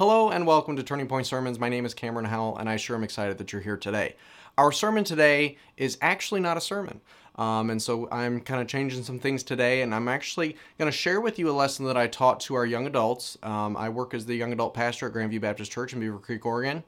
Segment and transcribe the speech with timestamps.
[0.00, 1.58] Hello and welcome to Turning Point Sermons.
[1.58, 4.16] My name is Cameron Howell, and I sure am excited that you're here today.
[4.56, 7.02] Our sermon today is actually not a sermon.
[7.34, 10.96] Um, and so I'm kind of changing some things today, and I'm actually going to
[10.96, 13.36] share with you a lesson that I taught to our young adults.
[13.42, 16.82] Um, I work as the young adult pastor at Grandview Baptist Church in Beavercreek, Oregon.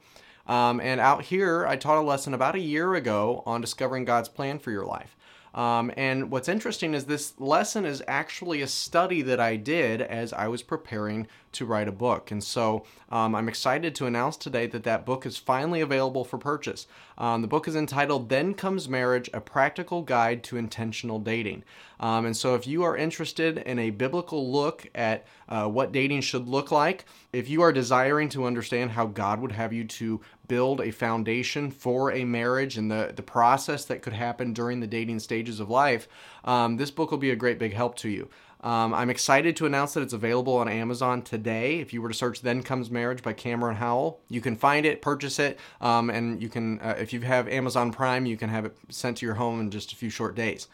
[0.47, 4.27] Um, and out here, I taught a lesson about a year ago on discovering God's
[4.27, 5.15] plan for your life.
[5.53, 10.33] Um, and what's interesting is this lesson is actually a study that I did as
[10.33, 12.31] I was preparing to write a book.
[12.31, 16.37] And so um, I'm excited to announce today that that book is finally available for
[16.37, 16.87] purchase.
[17.17, 21.63] Um, the book is entitled Then Comes Marriage A Practical Guide to Intentional Dating.
[21.99, 26.21] Um, and so if you are interested in a biblical look at uh, what dating
[26.21, 30.19] should look like, if you are desiring to understand how God would have you to
[30.47, 34.87] build a foundation for a marriage and the, the process that could happen during the
[34.87, 36.07] dating stages of life,
[36.43, 38.27] um, this book will be a great big help to you.
[38.63, 41.79] Um, I'm excited to announce that it's available on Amazon today.
[41.79, 45.01] If you were to search "Then Comes Marriage" by Cameron Howell, you can find it,
[45.01, 48.63] purchase it, um, and you can, uh, if you have Amazon Prime, you can have
[48.63, 50.69] it sent to your home in just a few short days.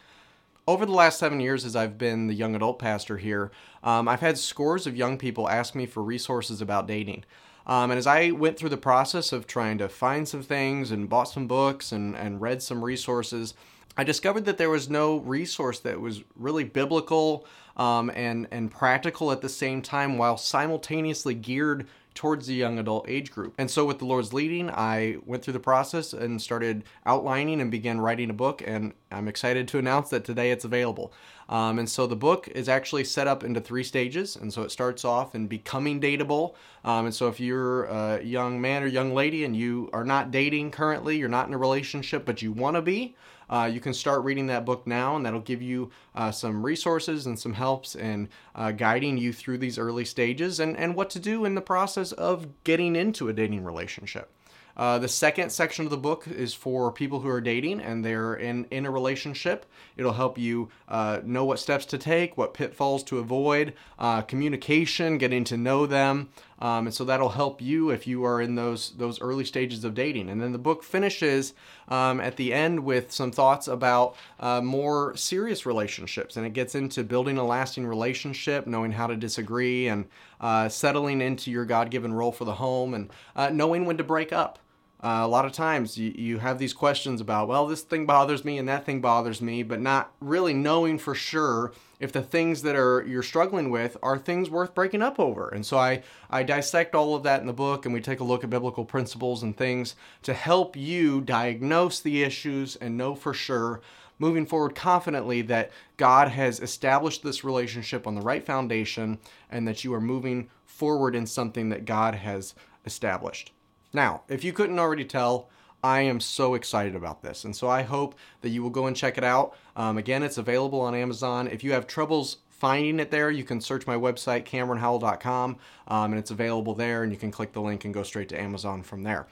[0.67, 3.49] Over the last seven years, as I've been the young adult pastor here,
[3.83, 7.23] um, I've had scores of young people ask me for resources about dating.
[7.65, 11.09] Um, and as I went through the process of trying to find some things and
[11.09, 13.55] bought some books and, and read some resources,
[13.97, 17.45] I discovered that there was no resource that was really biblical
[17.79, 21.87] um, and and practical at the same time, while simultaneously geared
[22.19, 23.53] towards the young adult age group.
[23.57, 27.71] And so, with the Lord's leading, I went through the process and started outlining and
[27.71, 28.61] began writing a book.
[28.65, 31.13] And I'm excited to announce that today it's available.
[31.47, 34.35] Um, and so, the book is actually set up into three stages.
[34.35, 36.55] And so, it starts off in becoming dateable.
[36.83, 40.29] Um, and so, if you're a young man or young lady and you are not
[40.29, 43.15] dating currently, you're not in a relationship, but you want to be,
[43.49, 47.25] uh, you can start reading that book now, and that'll give you uh, some resources
[47.25, 51.19] and some helps in uh, guiding you through these early stages and, and what to
[51.19, 54.31] do in the process of getting into a dating relationship.
[54.79, 58.35] Uh, the second section of the book is for people who are dating and they're
[58.35, 59.65] in, in a relationship.
[59.97, 65.17] It'll help you uh, know what steps to take, what pitfalls to avoid, uh, communication,
[65.17, 66.29] getting to know them.
[66.61, 69.93] Um, and so that'll help you if you are in those those early stages of
[69.93, 70.29] dating.
[70.29, 71.53] And then the book finishes
[71.87, 76.75] um, at the end with some thoughts about uh, more serious relationships, and it gets
[76.75, 80.05] into building a lasting relationship, knowing how to disagree, and
[80.41, 84.33] uh, settling into your God-given role for the home, and uh, knowing when to break
[84.33, 84.59] up.
[85.01, 88.43] Uh, a lot of times you, you have these questions about, well, this thing bothers
[88.43, 92.61] me and that thing bothers me, but not really knowing for sure if the things
[92.61, 95.49] that are you're struggling with are things worth breaking up over.
[95.49, 98.23] And so I, I dissect all of that in the book and we take a
[98.23, 103.33] look at biblical principles and things to help you diagnose the issues and know for
[103.33, 103.81] sure
[104.19, 109.17] moving forward confidently that God has established this relationship on the right foundation
[109.49, 112.53] and that you are moving forward in something that God has
[112.85, 113.51] established.
[113.93, 115.49] Now, if you couldn't already tell,
[115.83, 117.45] I am so excited about this.
[117.45, 119.55] And so I hope that you will go and check it out.
[119.75, 121.47] Um, again, it's available on Amazon.
[121.47, 125.57] If you have troubles finding it there, you can search my website, CameronHowell.com,
[125.87, 128.39] um, and it's available there, and you can click the link and go straight to
[128.39, 129.27] Amazon from there.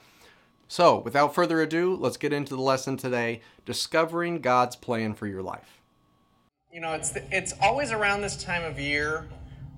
[0.66, 5.42] So, without further ado, let's get into the lesson today Discovering God's Plan for Your
[5.42, 5.80] Life.
[6.72, 9.26] You know, it's, the, it's always around this time of year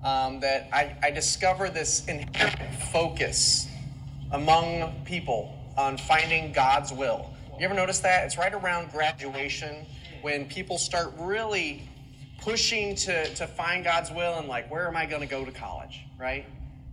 [0.03, 3.67] um, that I, I discover this inherent focus
[4.31, 7.29] among people on finding God's will.
[7.59, 8.25] You ever notice that?
[8.25, 9.85] It's right around graduation
[10.21, 11.87] when people start really
[12.39, 15.51] pushing to, to find God's will and like, where am I going to go to
[15.51, 16.45] college, right?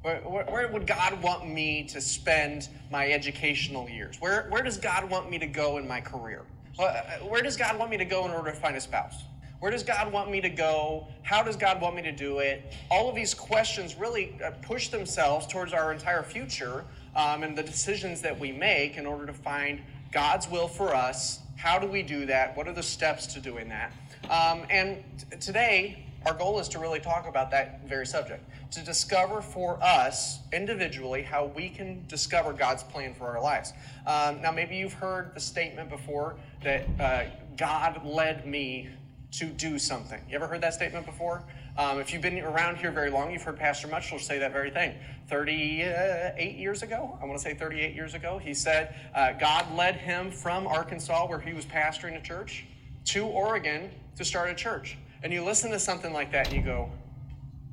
[0.03, 4.17] Where, where, where, would God want me to spend my educational years?
[4.21, 6.45] Where, where does God want me to go in my career?
[6.77, 9.25] Where does God want me to go in order to find a spouse?
[9.59, 11.09] Where does God want me to go?
[11.23, 12.73] How does God want me to do it?
[12.91, 17.63] All of these questions really uh, push themselves towards our entire future um, and the
[17.63, 19.81] decisions that we make in order to find
[20.13, 21.41] God's will for us.
[21.57, 22.57] How do we do that?
[22.57, 23.93] What are the steps to doing that?
[24.31, 28.85] Um, and t- today, our goal is to really talk about that very subject to
[28.85, 33.73] discover for us individually how we can discover God's plan for our lives.
[34.07, 37.25] Um, now, maybe you've heard the statement before that uh,
[37.57, 38.91] God led me
[39.33, 40.21] to do something.
[40.29, 41.45] You ever heard that statement before?
[41.77, 44.71] Um, if you've been around here very long, you've heard Pastor Mutchler say that very
[44.71, 44.95] thing.
[45.29, 49.97] 38 years ago, I want to say 38 years ago, he said uh, God led
[49.97, 52.65] him from Arkansas, where he was pastoring a church,
[53.07, 54.97] to Oregon to start a church.
[55.23, 56.91] And you listen to something like that and you go,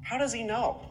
[0.02, 0.88] how does he know?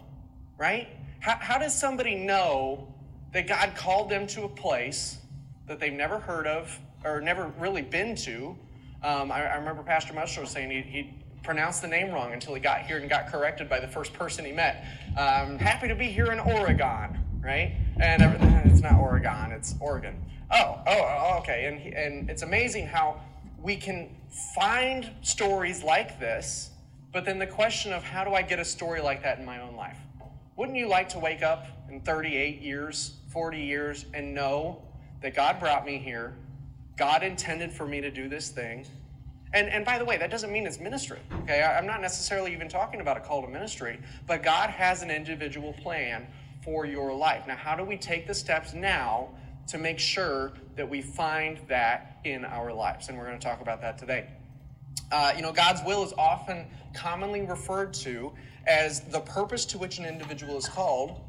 [0.59, 0.89] Right?
[1.21, 2.93] How, how does somebody know
[3.33, 5.19] that God called them to a place
[5.67, 8.57] that they've never heard of or never really been to?
[9.05, 12.61] Um, I, I, remember Pastor Mutchler saying he, he pronounced the name wrong until he
[12.61, 14.87] got here and got corrected by the first person he met.
[15.11, 17.77] Um, happy to be here in Oregon, right?
[18.01, 18.23] And
[18.65, 20.17] it's not Oregon, it's Oregon.
[20.51, 21.67] Oh, oh, oh, okay.
[21.67, 23.21] And, and it's amazing how
[23.61, 24.09] we can
[24.55, 26.71] find stories like this,
[27.13, 29.61] but then the question of how do I get a story like that in my
[29.61, 29.99] own life?
[30.57, 34.81] Wouldn't you like to wake up in 38 years, 40 years, and know
[35.21, 36.35] that God brought me here?
[36.97, 38.87] God intended for me to do this thing.
[39.53, 41.21] And, and by the way, that doesn't mean it's ministry.
[41.43, 45.11] Okay, I'm not necessarily even talking about a call to ministry, but God has an
[45.11, 46.27] individual plan
[46.65, 47.47] for your life.
[47.47, 49.29] Now, how do we take the steps now
[49.69, 53.09] to make sure that we find that in our lives?
[53.09, 54.29] And we're going to talk about that today.
[55.13, 58.33] Uh, you know, God's will is often commonly referred to
[58.67, 61.21] as the purpose to which an individual is called,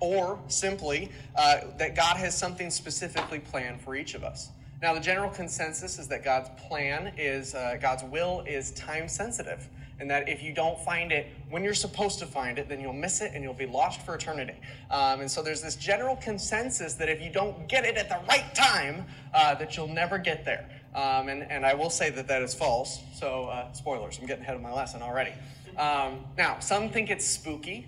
[0.00, 4.50] or simply uh, that God has something specifically planned for each of us.
[4.82, 9.68] Now, the general consensus is that God's plan is, uh, God's will is time sensitive,
[9.98, 12.92] and that if you don't find it when you're supposed to find it, then you'll
[12.92, 14.54] miss it and you'll be lost for eternity.
[14.90, 18.20] Um, and so there's this general consensus that if you don't get it at the
[18.28, 20.68] right time, uh, that you'll never get there.
[20.94, 23.00] Um, and, and I will say that that is false.
[23.14, 25.32] So, uh, spoilers, I'm getting ahead of my lesson already.
[25.78, 27.86] Um, now, some think it's spooky,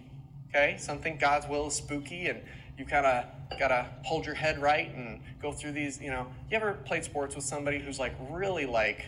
[0.48, 0.76] okay?
[0.78, 2.40] Some think God's will is spooky and
[2.78, 3.24] you kind of
[3.58, 6.26] got to hold your head right and go through these, you know.
[6.50, 9.04] You ever played sports with somebody who's like really like,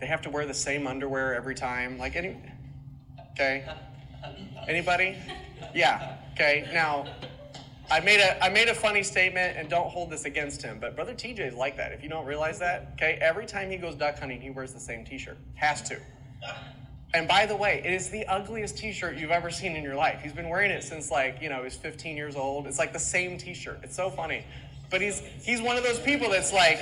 [0.00, 1.98] they have to wear the same underwear every time?
[1.98, 2.36] Like any,
[3.32, 3.64] okay?
[4.68, 5.16] Anybody?
[5.74, 6.68] Yeah, okay.
[6.72, 7.06] Now,
[7.90, 10.96] I made a I made a funny statement and don't hold this against him, but
[10.96, 11.92] brother TJ is like that.
[11.92, 14.80] If you don't realize that, okay, every time he goes duck hunting, he wears the
[14.80, 15.36] same t-shirt.
[15.54, 16.00] Has to.
[17.14, 20.20] And by the way, it is the ugliest t-shirt you've ever seen in your life.
[20.20, 22.66] He's been wearing it since like, you know, he's 15 years old.
[22.66, 23.78] It's like the same t-shirt.
[23.84, 24.44] It's so funny.
[24.90, 26.80] But he's he's one of those people that's like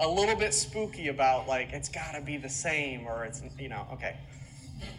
[0.00, 3.70] a little bit spooky about like it's got to be the same or it's you
[3.70, 4.16] know, okay.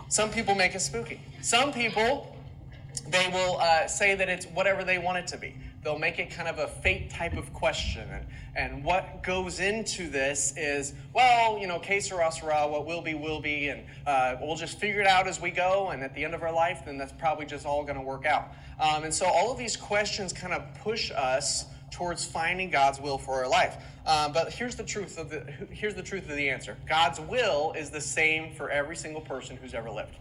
[0.09, 1.21] Some people make it spooky.
[1.41, 2.35] Some people
[3.07, 5.53] they will uh, say that it's whatever they want it to be
[5.85, 8.09] they'll make it kind of a fate type of question.
[8.09, 13.03] And, and what goes into this is, well, you know, que sera, sera, what will
[13.03, 15.89] be, will be, and uh, we'll just figure it out as we go.
[15.89, 18.25] And at the end of our life, then that's probably just all going to work
[18.25, 18.51] out.
[18.79, 23.19] Um, and so all of these questions kind of push us towards finding God's will
[23.19, 23.77] for our life.
[24.07, 26.75] Um, but here's the truth of the here's the truth of the answer.
[26.89, 30.17] God's will is the same for every single person who's ever lived.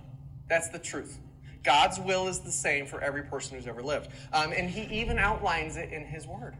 [0.46, 1.18] That's the truth.
[1.64, 4.10] God's will is the same for every person who's ever lived.
[4.32, 6.54] Um, and he even outlines it in his word.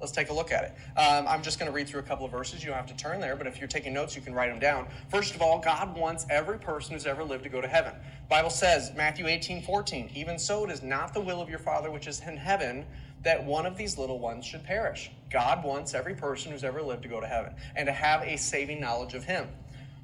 [0.00, 0.98] Let's take a look at it.
[0.98, 2.62] Um, I'm just going to read through a couple of verses.
[2.62, 4.58] You don't have to turn there, but if you're taking notes, you can write them
[4.58, 4.86] down.
[5.08, 7.94] First of all, God wants every person who's ever lived to go to heaven.
[8.28, 11.90] Bible says, Matthew 18, 14, even so it is not the will of your Father
[11.90, 12.84] which is in heaven
[13.22, 15.10] that one of these little ones should perish.
[15.30, 18.36] God wants every person who's ever lived to go to heaven and to have a
[18.36, 19.48] saving knowledge of him.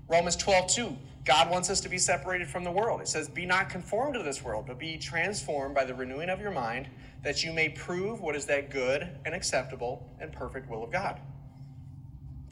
[0.08, 3.00] Romans 12, 2, God wants us to be separated from the world.
[3.00, 6.40] It says, Be not conformed to this world, but be transformed by the renewing of
[6.40, 6.88] your mind,
[7.22, 11.20] that you may prove what is that good and acceptable and perfect will of God.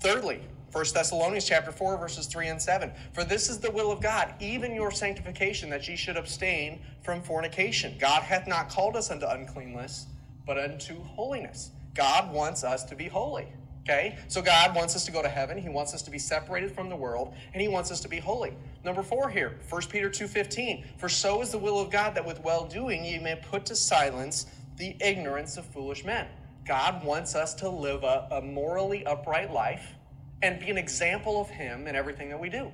[0.01, 0.43] Thirdly,
[0.73, 2.93] 1 Thessalonians chapter 4, verses 3 and 7.
[3.15, 7.23] For this is the will of God, even your sanctification, that ye should abstain from
[7.23, 7.97] fornication.
[7.99, 10.07] God hath not called us unto uncleanness,
[10.47, 11.71] but unto holiness.
[11.95, 13.49] God wants us to be holy.
[13.89, 14.19] Okay?
[14.29, 15.57] So God wants us to go to heaven.
[15.57, 18.19] He wants us to be separated from the world, and he wants us to be
[18.19, 18.53] holy.
[18.85, 20.85] Number 4 here, 1 Peter 2:15.
[20.99, 24.47] For so is the will of God that with well-doing ye may put to silence
[24.77, 26.27] the ignorance of foolish men.
[26.67, 29.95] God wants us to live a, a morally upright life
[30.43, 32.71] and be an example of him in everything that we do.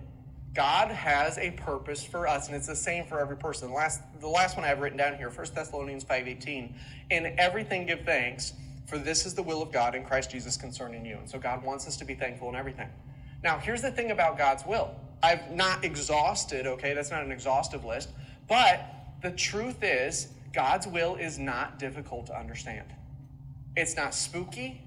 [0.52, 3.68] God has a purpose for us, and it's the same for every person.
[3.68, 6.73] The last, the last one I have written down here, 1 Thessalonians 5.18.
[7.11, 8.52] In everything give thanks,
[8.87, 11.17] for this is the will of God in Christ Jesus concerning you.
[11.17, 12.88] And so God wants us to be thankful in everything.
[13.43, 14.91] Now, here's the thing about God's will.
[15.23, 18.11] I've not exhausted, okay, that's not an exhaustive list,
[18.49, 18.85] but
[19.23, 22.87] the truth is, God's will is not difficult to understand.
[23.76, 24.83] It's not spooky,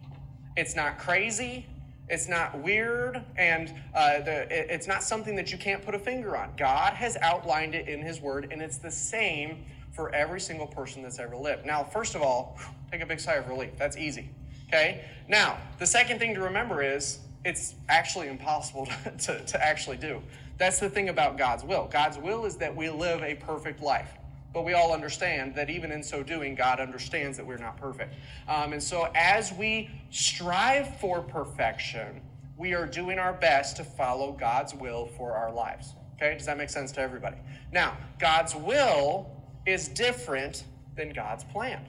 [0.55, 1.65] it's not crazy,
[2.09, 6.37] it's not weird, and uh, the, it's not something that you can't put a finger
[6.37, 6.51] on.
[6.55, 11.01] God has outlined it in His Word, and it's the same for every single person
[11.01, 11.65] that's ever lived.
[11.65, 12.57] Now, first of all,
[12.91, 13.71] take a big sigh of relief.
[13.77, 14.29] That's easy.
[14.67, 15.05] Okay?
[15.27, 18.87] Now, the second thing to remember is it's actually impossible
[19.19, 20.21] to, to, actually do.
[20.57, 21.87] That's the thing about God's will.
[21.91, 24.11] God's will is that we live a perfect life.
[24.53, 28.15] But we all understand that even in so doing, God understands that we're not perfect.
[28.47, 32.21] Um, and so as we strive for perfection,
[32.57, 35.93] we are doing our best to follow God's will for our lives.
[36.15, 36.35] Okay?
[36.35, 37.37] Does that make sense to everybody?
[37.71, 39.29] Now, God's will
[39.65, 40.63] is different
[40.95, 41.85] than God's plan.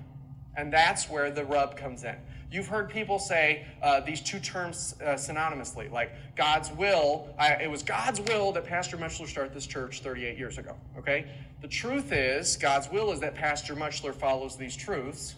[0.59, 2.17] And that's where the rub comes in.
[2.51, 7.29] You've heard people say uh, these two terms uh, synonymously, like God's will.
[7.39, 10.75] I, it was God's will that Pastor Muchler started this church 38 years ago.
[10.99, 11.27] Okay?
[11.61, 15.37] The truth is, God's will is that Pastor Muchler follows these truths.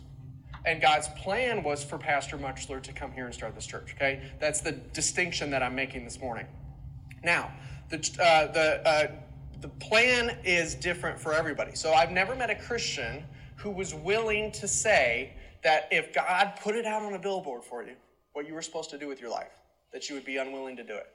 [0.65, 4.23] And God's plan was for Pastor Muchler to come here and start this church, okay?
[4.39, 6.47] That's the distinction that I'm making this morning.
[7.23, 7.50] Now,
[7.89, 9.07] the, uh, the, uh,
[9.61, 11.75] the plan is different for everybody.
[11.75, 13.25] So I've never met a Christian
[13.62, 17.83] who was willing to say that if God put it out on a billboard for
[17.83, 17.95] you,
[18.33, 19.52] what you were supposed to do with your life,
[19.93, 21.09] that you would be unwilling to do it.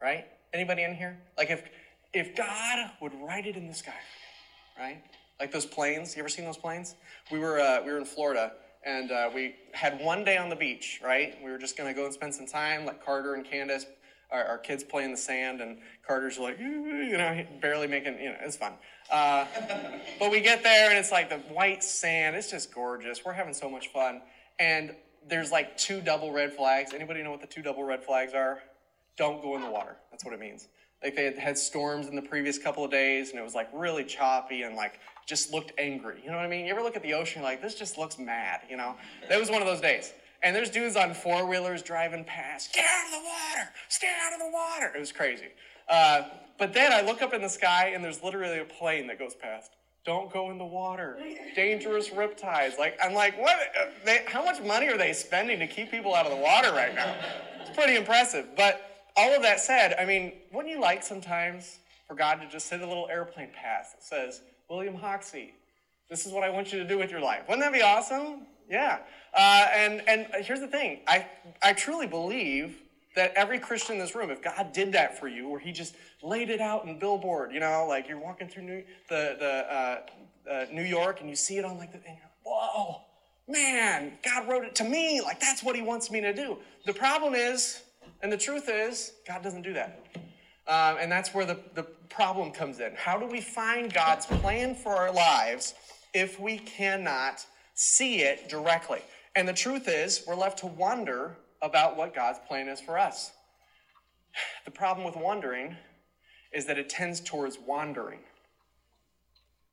[0.00, 0.26] Right?
[0.52, 1.18] Anybody in here?
[1.36, 1.64] Like if
[2.12, 3.92] if God would write it in the sky,
[4.78, 5.02] right?
[5.40, 6.14] Like those planes.
[6.14, 6.94] You ever seen those planes?
[7.32, 8.52] We were uh, we were in Florida
[8.86, 11.36] and uh, we had one day on the beach, right?
[11.42, 13.86] We were just gonna go and spend some time, like Carter and Candace
[14.30, 18.30] our, our, kids play in the sand, and Carter's like, you know, barely making, you
[18.30, 18.72] know, it's fun.
[19.10, 19.46] Uh,
[20.18, 22.36] but we get there, and it's like the white sand.
[22.36, 23.24] It's just gorgeous.
[23.24, 24.22] We're having so much fun.
[24.58, 24.94] And
[25.28, 26.92] there's like two double red flags.
[26.94, 28.60] Anybody know what the two double red flags are?
[29.16, 29.96] Don't go in the water.
[30.10, 30.68] That's what it means.
[31.02, 33.68] Like they had had storms in the previous couple of days, and it was like
[33.74, 36.20] really choppy and like just looked angry.
[36.24, 36.66] You know what I mean?
[36.66, 38.60] You ever look at the ocean, like this just looks mad.
[38.70, 38.96] You know,
[39.28, 40.12] that was one of those days.
[40.44, 42.74] And there's dudes on four wheelers driving past.
[42.74, 43.70] Get out of the water!
[43.88, 44.92] Stay out of the water!
[44.94, 45.48] It was crazy.
[45.88, 46.24] Uh,
[46.58, 49.34] but then I look up in the sky and there's literally a plane that goes
[49.34, 49.72] past.
[50.04, 51.18] Don't go in the water.
[51.56, 52.78] Dangerous riptides.
[52.78, 53.56] Like I'm like, what?
[54.04, 56.94] They, how much money are they spending to keep people out of the water right
[56.94, 57.16] now?
[57.62, 58.48] It's pretty impressive.
[58.54, 62.66] But all of that said, I mean, wouldn't you like sometimes for God to just
[62.66, 65.54] send a little airplane past that says, William Hoxie,
[66.10, 67.44] this is what I want you to do with your life?
[67.48, 68.46] Wouldn't that be awesome?
[68.68, 68.98] Yeah.
[69.34, 71.26] Uh, and, and here's the thing I,
[71.62, 72.80] I truly believe
[73.16, 75.94] that every Christian in this room, if God did that for you, or He just
[76.22, 80.00] laid it out in billboard, you know, like you're walking through New, the, the, uh,
[80.50, 83.02] uh, New York and you see it on like the, and you're, whoa,
[83.48, 85.20] man, God wrote it to me.
[85.20, 86.58] Like that's what He wants me to do.
[86.86, 87.82] The problem is,
[88.22, 90.06] and the truth is, God doesn't do that.
[90.66, 92.92] Um, and that's where the, the problem comes in.
[92.96, 95.74] How do we find God's plan for our lives
[96.14, 99.02] if we cannot see it directly?
[99.36, 103.32] And the truth is, we're left to wonder about what God's plan is for us.
[104.64, 105.76] The problem with wondering
[106.52, 108.20] is that it tends towards wandering.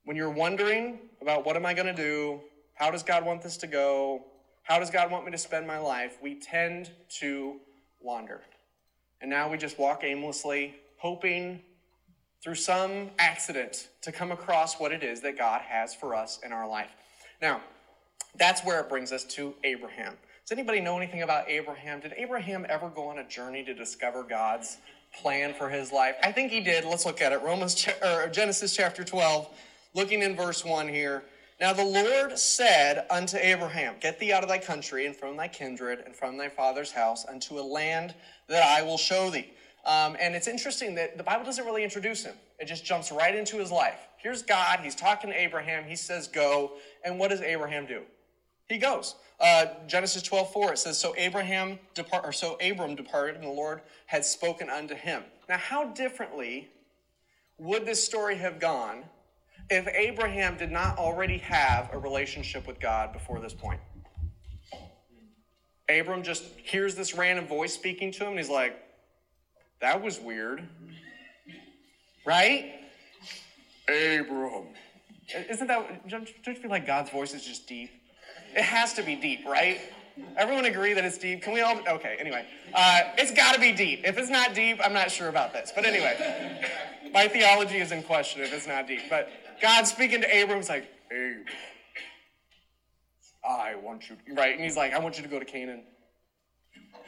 [0.06, 2.41] When you're wondering about what am I going to do?
[2.74, 4.25] How does God want this to go?
[4.63, 6.18] How does God want me to spend my life?
[6.22, 6.89] We tend
[7.20, 7.60] to
[8.00, 8.41] wander.
[9.22, 11.62] And now we just walk aimlessly, hoping
[12.44, 16.51] through some accident to come across what it is that God has for us in
[16.51, 16.89] our life.
[17.39, 17.62] Now,
[18.37, 20.13] that's where it brings us to Abraham.
[20.45, 21.99] Does anybody know anything about Abraham?
[21.99, 24.77] Did Abraham ever go on a journey to discover God's
[25.13, 26.15] plan for his life?
[26.23, 26.83] I think he did.
[26.85, 27.41] Let's look at it.
[27.41, 29.47] Romans or Genesis chapter 12,
[29.93, 31.23] looking in verse 1 here.
[31.59, 35.47] Now the Lord said unto Abraham, Get thee out of thy country and from thy
[35.47, 38.15] kindred and from thy father's house unto a land
[38.47, 39.53] that I will show thee.
[39.85, 42.35] Um, and it's interesting that the Bible doesn't really introduce him.
[42.59, 44.07] It just jumps right into his life.
[44.17, 44.79] Here's God.
[44.81, 45.83] He's talking to Abraham.
[45.83, 46.73] He says, Go.
[47.03, 48.01] And what does Abraham do?
[48.67, 49.15] He goes.
[49.39, 53.50] Uh, Genesis 12, 4, it says, So Abraham depart, or so Abram departed, and the
[53.50, 55.24] Lord had spoken unto him.
[55.50, 56.70] Now, how differently
[57.58, 59.03] would this story have gone
[59.70, 63.81] if Abraham did not already have a relationship with God before this point?
[65.89, 68.77] Abram just hears this random voice speaking to him, and he's like,
[69.81, 70.63] That was weird.
[72.25, 72.75] Right?
[73.89, 74.67] Abram.
[75.50, 77.89] Isn't that, don't you feel like God's voice is just deep?
[78.55, 79.79] It has to be deep, right?
[80.38, 81.41] Everyone agree that it's deep?
[81.41, 81.79] Can we all?
[81.88, 82.45] Okay, anyway.
[82.73, 84.01] Uh, it's got to be deep.
[84.03, 85.71] If it's not deep, I'm not sure about this.
[85.73, 86.61] But anyway,
[87.13, 89.01] my theology is in question if it's not deep.
[89.09, 89.29] But
[89.61, 90.89] God speaking to Abram's like,
[93.43, 94.53] I want you, right?
[94.53, 95.83] And he's like, I want you to go to Canaan.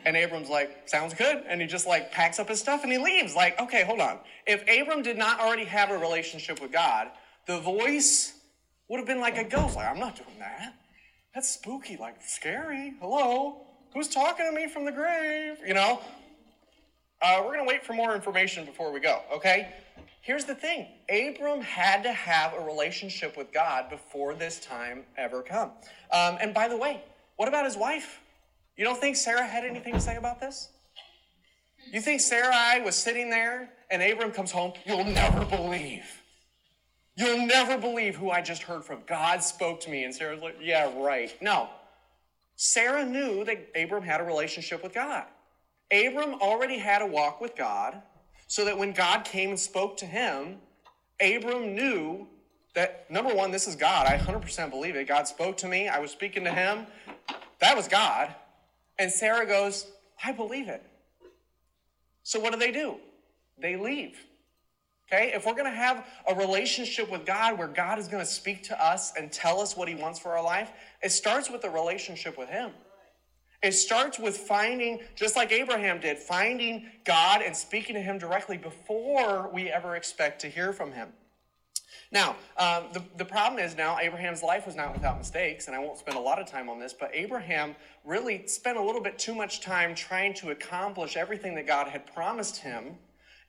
[0.05, 1.43] And Abram's like, sounds good.
[1.47, 3.35] And he just like packs up his stuff and he leaves.
[3.35, 4.19] Like, okay, hold on.
[4.45, 7.11] If Abram did not already have a relationship with God,
[7.45, 8.33] the voice
[8.89, 9.75] would have been like a ghost.
[9.75, 10.73] Like, I'm not doing that.
[11.33, 12.93] That's spooky, like scary.
[13.01, 13.65] Hello?
[13.93, 15.57] Who's talking to me from the grave?
[15.65, 16.01] You know?
[17.21, 19.73] Uh, we're going to wait for more information before we go, okay?
[20.21, 25.41] Here's the thing Abram had to have a relationship with God before this time ever
[25.41, 25.71] come.
[26.11, 27.01] Um, and by the way,
[27.37, 28.19] what about his wife?
[28.77, 30.69] You don't think Sarah had anything to say about this?
[31.91, 34.73] You think Sarai was sitting there and Abram comes home?
[34.85, 36.22] You'll never believe.
[37.15, 39.01] You'll never believe who I just heard from.
[39.05, 40.03] God spoke to me.
[40.03, 41.35] And Sarah's like, Yeah, right.
[41.41, 41.69] No.
[42.55, 45.25] Sarah knew that Abram had a relationship with God.
[45.91, 48.01] Abram already had a walk with God,
[48.47, 50.57] so that when God came and spoke to him,
[51.21, 52.27] Abram knew
[52.73, 54.07] that number one, this is God.
[54.07, 55.07] I 100% believe it.
[55.07, 55.87] God spoke to me.
[55.87, 56.87] I was speaking to him.
[57.59, 58.33] That was God.
[58.97, 59.87] And Sarah goes,
[60.23, 60.83] I believe it.
[62.23, 62.97] So what do they do?
[63.57, 64.17] They leave.
[65.11, 65.31] Okay?
[65.33, 68.63] If we're going to have a relationship with God where God is going to speak
[68.63, 71.69] to us and tell us what He wants for our life, it starts with a
[71.69, 72.71] relationship with Him.
[73.61, 78.57] It starts with finding, just like Abraham did, finding God and speaking to Him directly
[78.57, 81.09] before we ever expect to hear from Him.
[82.11, 85.79] Now, um, the, the problem is now Abraham's life was not without mistakes, and I
[85.79, 89.17] won't spend a lot of time on this, but Abraham really spent a little bit
[89.17, 92.97] too much time trying to accomplish everything that God had promised him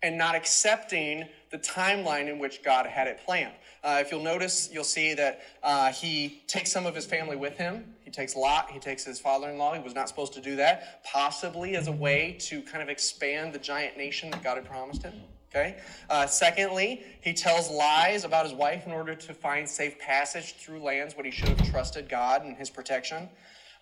[0.05, 3.55] and not accepting the timeline in which God had it planned.
[3.83, 7.57] Uh, if you'll notice, you'll see that uh, he takes some of his family with
[7.57, 7.95] him.
[8.03, 9.73] He takes Lot, he takes his father in law.
[9.73, 13.55] He was not supposed to do that, possibly as a way to kind of expand
[13.55, 15.15] the giant nation that God had promised him.
[15.51, 15.77] Okay.
[16.11, 20.81] Uh, secondly, he tells lies about his wife in order to find safe passage through
[20.81, 23.29] lands when he should have trusted God and his protection.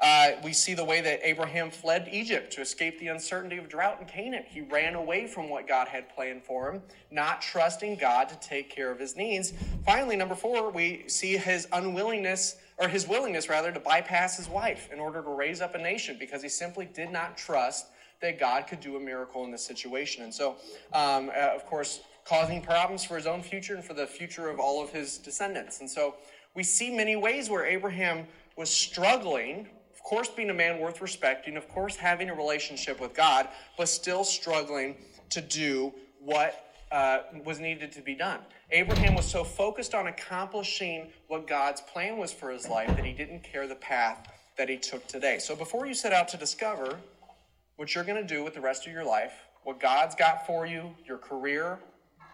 [0.03, 3.99] Uh, we see the way that Abraham fled Egypt to escape the uncertainty of drought
[4.01, 4.43] in Canaan.
[4.49, 6.83] He ran away from what God had planned for him,
[7.13, 9.53] not trusting God to take care of his needs.
[9.87, 14.91] Finally, number four, we see his unwillingness, or his willingness rather, to bypass his wife
[14.93, 17.87] in order to raise up a nation because he simply did not trust
[18.21, 20.25] that God could do a miracle in this situation.
[20.25, 20.57] And so,
[20.93, 24.59] um, uh, of course, causing problems for his own future and for the future of
[24.59, 25.81] all of his descendants.
[25.81, 26.17] And so
[26.55, 29.69] we see many ways where Abraham was struggling,
[30.03, 33.89] of course, being a man worth respecting, of course, having a relationship with God, but
[33.89, 34.97] still struggling
[35.31, 38.41] to do what uh, was needed to be done.
[38.73, 43.13] Abraham was so focused on accomplishing what God's plan was for his life that he
[43.13, 44.27] didn't care the path
[44.59, 45.39] that he took today.
[45.39, 46.99] So before you set out to discover
[47.77, 50.67] what you're going to do with the rest of your life, what God's got for
[50.67, 51.79] you, your career,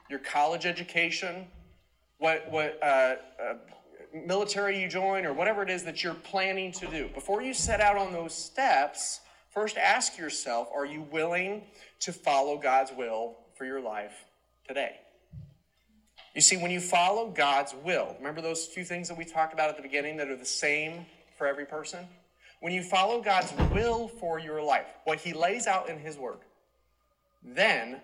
[0.08, 1.44] your college education,
[2.16, 3.54] what, what uh, uh,
[4.14, 7.08] military you join, or whatever it is that you're planning to do.
[7.14, 11.62] Before you set out on those steps, first ask yourself are you willing
[12.00, 14.24] to follow God's will for your life
[14.66, 14.96] today?
[16.34, 19.70] You see, when you follow God's will, remember those few things that we talked about
[19.70, 22.06] at the beginning that are the same for every person?
[22.60, 26.38] When you follow God's will for your life, what He lays out in His Word,
[27.42, 28.00] then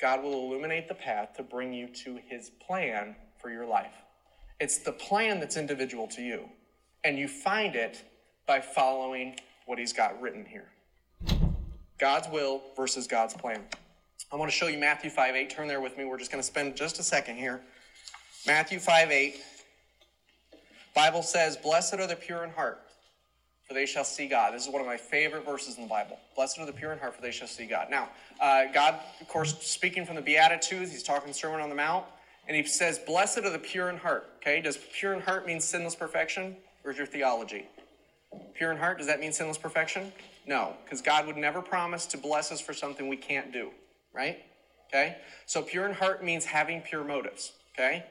[0.00, 3.94] God will illuminate the path to bring you to His plan for your life.
[4.60, 6.48] It's the plan that's individual to you,
[7.04, 8.02] and you find it
[8.46, 10.68] by following what He's got written here
[11.98, 13.62] God's will versus God's plan.
[14.32, 15.50] I want to show you Matthew 5 8.
[15.50, 16.04] Turn there with me.
[16.04, 17.60] We're just going to spend just a second here.
[18.46, 19.36] Matthew 5 8.
[20.94, 22.80] Bible says, Blessed are the pure in heart
[23.68, 24.54] for they shall see God.
[24.54, 26.18] This is one of my favorite verses in the Bible.
[26.34, 27.88] Blessed are the pure in heart, for they shall see God.
[27.90, 28.08] Now,
[28.40, 32.06] uh, God, of course, speaking from the Beatitudes, he's talking Sermon on the Mount,
[32.48, 34.28] and he says, Blessed are the pure in heart.
[34.38, 36.56] Okay, does pure in heart mean sinless perfection?
[36.84, 37.66] Or is your theology?
[38.54, 40.12] Pure in heart, does that mean sinless perfection?
[40.46, 43.70] No, because God would never promise to bless us for something we can't do,
[44.14, 44.42] right?
[44.88, 47.52] Okay, so pure in heart means having pure motives.
[47.74, 48.04] Okay,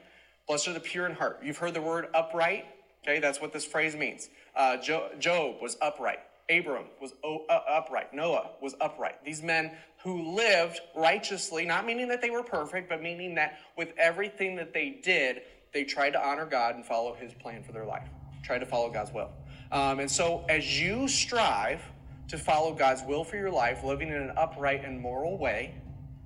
[0.46, 1.40] blessed are the pure in heart.
[1.42, 2.66] You've heard the word upright.
[3.02, 4.28] Okay, that's what this phrase means.
[4.54, 6.20] Uh, Job was upright.
[6.50, 8.14] Abram was uh, upright.
[8.14, 9.24] Noah was upright.
[9.24, 9.72] These men
[10.08, 14.72] who lived righteously, not meaning that they were perfect, but meaning that with everything that
[14.72, 15.42] they did,
[15.74, 18.08] they tried to honor God and follow his plan for their life,
[18.42, 19.30] tried to follow God's will.
[19.70, 21.82] Um, and so, as you strive
[22.28, 25.74] to follow God's will for your life, living in an upright and moral way,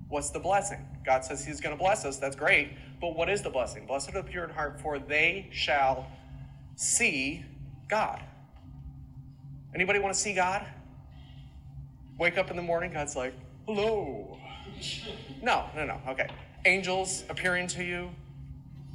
[0.09, 0.87] what's the blessing?
[1.05, 2.19] God says He's going to bless us.
[2.19, 2.71] That's great.
[3.01, 3.85] But what is the blessing?
[3.85, 6.07] Blessed are the pure in heart, for they shall
[6.77, 7.45] see
[7.89, 8.23] God.
[9.75, 10.65] Anybody want to see God?
[12.17, 13.35] Wake up in the morning, God's like,
[13.67, 14.39] hello.
[15.43, 16.01] No, no, no.
[16.09, 16.29] Okay.
[16.65, 18.11] Angels appearing to you.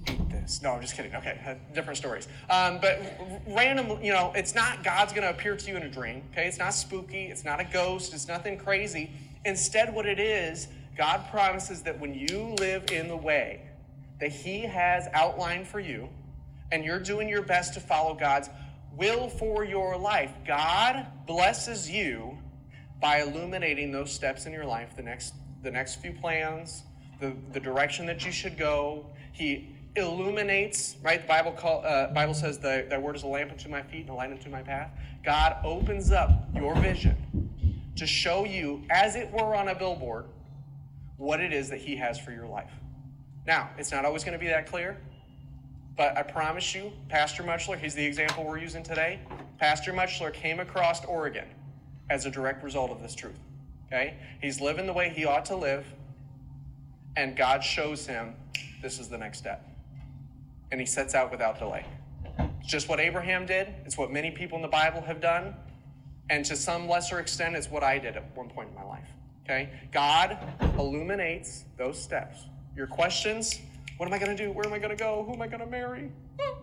[0.09, 0.61] Eat this.
[0.61, 1.13] No, I'm just kidding.
[1.15, 2.27] Okay, uh, different stories.
[2.49, 3.01] Um, but
[3.47, 6.23] random, you know, it's not God's going to appear to you in a dream.
[6.31, 7.25] Okay, it's not spooky.
[7.25, 8.13] It's not a ghost.
[8.13, 9.11] It's nothing crazy.
[9.45, 13.61] Instead, what it is, God promises that when you live in the way
[14.19, 16.09] that He has outlined for you,
[16.71, 18.49] and you're doing your best to follow God's
[18.95, 20.31] will for your life.
[20.45, 22.36] God blesses you
[22.99, 25.33] by illuminating those steps in your life, the next
[25.63, 26.83] the next few plans,
[27.19, 29.05] the, the direction that you should go.
[29.33, 31.21] He illuminates, right?
[31.21, 34.01] The Bible call, uh, Bible says the, that word is a lamp unto my feet
[34.01, 34.91] and a light unto my path.
[35.25, 37.15] God opens up your vision
[37.95, 40.25] to show you, as it were on a billboard,
[41.17, 42.71] what it is that He has for your life.
[43.45, 44.97] Now, it's not always going to be that clear.
[45.95, 49.19] But I promise you, Pastor Muchler, he's the example we're using today.
[49.57, 51.47] Pastor Muchler came across Oregon
[52.09, 53.39] as a direct result of this truth.
[53.87, 54.15] Okay?
[54.41, 55.85] He's living the way he ought to live,
[57.15, 58.35] and God shows him
[58.81, 59.67] this is the next step.
[60.71, 61.85] And he sets out without delay.
[62.59, 65.55] It's just what Abraham did, it's what many people in the Bible have done,
[66.29, 69.07] and to some lesser extent, it's what I did at one point in my life.
[69.45, 69.69] Okay?
[69.93, 70.37] God
[70.77, 72.39] illuminates those steps
[72.75, 73.61] Your questions
[73.97, 74.51] what am I going to do?
[74.51, 75.23] Where am I going to go?
[75.25, 76.11] Who am I going to marry?
[76.39, 76.59] Hmm.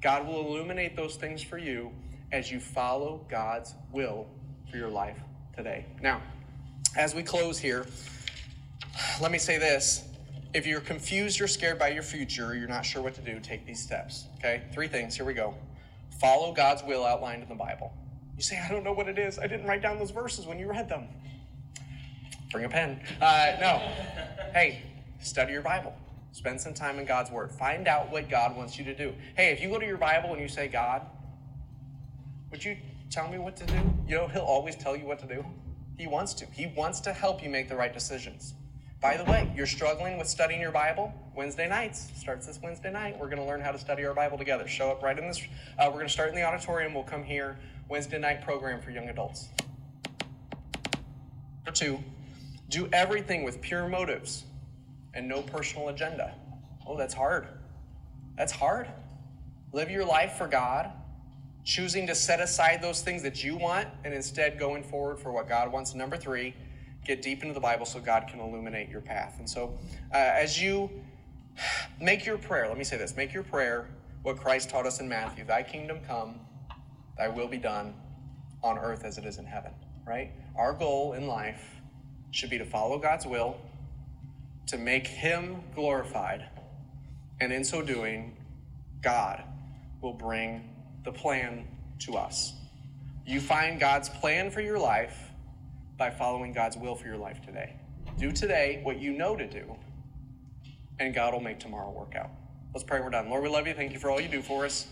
[0.00, 1.92] God will illuminate those things for you
[2.32, 4.26] as you follow God's will
[4.70, 5.18] for your life
[5.54, 5.84] today.
[6.00, 6.22] Now,
[6.96, 7.86] as we close here,
[9.20, 10.04] let me say this.
[10.54, 13.66] If you're confused or scared by your future, you're not sure what to do, take
[13.66, 14.26] these steps.
[14.38, 14.62] Okay?
[14.72, 15.14] Three things.
[15.14, 15.54] Here we go.
[16.20, 17.92] Follow God's will outlined in the Bible.
[18.36, 19.38] You say, I don't know what it is.
[19.38, 21.08] I didn't write down those verses when you read them.
[22.50, 23.00] Bring a pen.
[23.20, 23.78] Uh, no.
[24.52, 24.82] Hey,
[25.20, 25.94] study your Bible.
[26.32, 27.50] Spend some time in God's Word.
[27.50, 29.14] Find out what God wants you to do.
[29.36, 31.02] Hey, if you go to your Bible and you say, God,
[32.52, 32.76] would you
[33.10, 33.80] tell me what to do?
[34.06, 35.44] You know, He'll always tell you what to do.
[35.98, 36.46] He wants to.
[36.46, 38.54] He wants to help you make the right decisions.
[39.00, 41.12] By the way, you're struggling with studying your Bible?
[41.34, 43.18] Wednesday nights starts this Wednesday night.
[43.18, 44.68] We're going to learn how to study our Bible together.
[44.68, 45.42] Show up right in this.
[45.76, 46.94] Uh, we're going to start in the auditorium.
[46.94, 47.58] We'll come here.
[47.88, 49.48] Wednesday night program for young adults.
[51.64, 51.98] Number two,
[52.68, 54.44] do everything with pure motives
[55.14, 56.34] and no personal agenda.
[56.86, 57.48] Oh, that's hard.
[58.36, 58.88] That's hard.
[59.72, 60.92] Live your life for God,
[61.64, 65.48] choosing to set aside those things that you want and instead going forward for what
[65.48, 65.94] God wants.
[65.94, 66.54] Number three,
[67.04, 69.36] get deep into the Bible so God can illuminate your path.
[69.38, 69.78] And so,
[70.12, 70.90] uh, as you
[72.00, 73.88] make your prayer, let me say this make your prayer
[74.22, 76.40] what Christ taught us in Matthew Thy kingdom come,
[77.18, 77.94] thy will be done
[78.62, 79.72] on earth as it is in heaven,
[80.06, 80.30] right?
[80.56, 81.76] Our goal in life
[82.30, 83.56] should be to follow God's will
[84.68, 86.48] to make him glorified.
[87.40, 88.36] And in so doing,
[89.02, 89.42] God
[90.00, 90.71] will bring
[91.04, 91.66] the plan
[92.00, 92.54] to us.
[93.26, 95.30] You find God's plan for your life
[95.96, 97.76] by following God's will for your life today.
[98.18, 99.76] Do today what you know to do,
[100.98, 102.30] and God will make tomorrow work out.
[102.74, 103.28] Let's pray we're done.
[103.28, 103.74] Lord, we love you.
[103.74, 104.86] Thank you for all you do for us.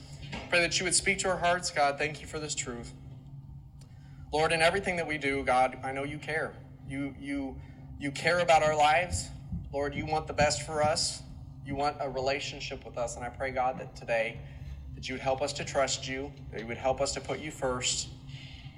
[0.49, 1.99] Pray that you would speak to our hearts, God.
[1.99, 2.93] Thank you for this truth.
[4.33, 6.53] Lord, in everything that we do, God, I know you care.
[6.89, 7.57] You you
[7.99, 9.29] you care about our lives.
[9.73, 11.23] Lord, you want the best for us.
[11.67, 13.17] You want a relationship with us.
[13.17, 14.39] And I pray, God, that today
[14.95, 17.41] that you would help us to trust you, that you would help us to put
[17.41, 18.09] you first.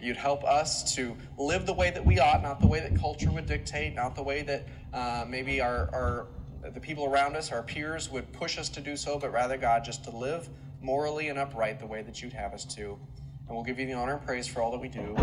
[0.01, 3.31] You'd help us to live the way that we ought, not the way that culture
[3.31, 6.27] would dictate, not the way that uh, maybe our, our
[6.75, 9.85] the people around us, our peers, would push us to do so, but rather, God,
[9.85, 10.49] just to live
[10.81, 12.99] morally and upright the way that you'd have us to.
[13.47, 15.17] And we'll give you the honor and praise for all that we do.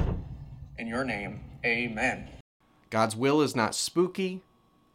[0.77, 2.29] In your name, amen.
[2.89, 4.41] God's will is not spooky,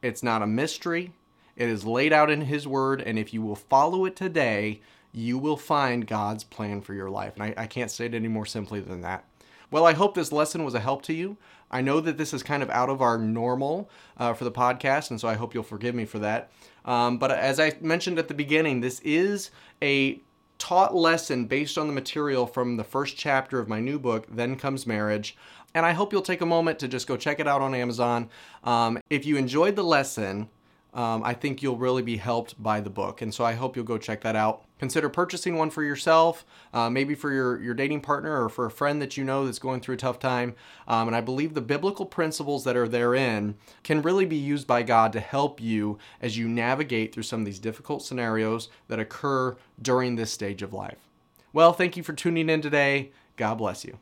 [0.03, 1.13] it's not a mystery.
[1.57, 4.81] It is laid out in His Word, and if you will follow it today,
[5.14, 7.35] you will find God's plan for your life.
[7.35, 9.24] And I, I can't say it any more simply than that.
[9.70, 11.37] Well, I hope this lesson was a help to you.
[11.70, 15.11] I know that this is kind of out of our normal uh, for the podcast,
[15.11, 16.50] and so I hope you'll forgive me for that.
[16.85, 19.50] Um, but as I mentioned at the beginning, this is
[19.83, 20.20] a
[20.59, 24.57] taught lesson based on the material from the first chapter of my new book, Then
[24.57, 25.37] Comes Marriage.
[25.74, 28.31] And I hope you'll take a moment to just go check it out on Amazon.
[28.62, 30.48] Um, if you enjoyed the lesson,
[30.94, 33.20] um, I think you'll really be helped by the book.
[33.20, 34.62] And so I hope you'll go check that out.
[34.85, 36.44] Consider purchasing one for yourself,
[36.75, 39.59] uh, maybe for your, your dating partner or for a friend that you know that's
[39.59, 40.55] going through a tough time.
[40.87, 44.83] Um, and I believe the biblical principles that are therein can really be used by
[44.83, 49.57] God to help you as you navigate through some of these difficult scenarios that occur
[49.81, 51.09] during this stage of life.
[51.55, 53.11] Well, thank you for tuning in today.
[53.37, 53.99] God bless you.